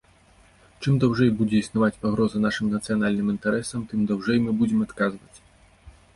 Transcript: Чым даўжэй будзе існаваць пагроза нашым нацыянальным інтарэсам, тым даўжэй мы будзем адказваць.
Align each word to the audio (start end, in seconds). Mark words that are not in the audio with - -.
Чым 0.85 0.93
даўжэй 1.03 1.29
будзе 1.41 1.57
існаваць 1.63 1.99
пагроза 2.05 2.41
нашым 2.47 2.73
нацыянальным 2.75 3.27
інтарэсам, 3.35 3.85
тым 3.93 3.99
даўжэй 4.15 4.37
мы 4.49 4.59
будзем 4.65 4.79
адказваць. 4.89 5.37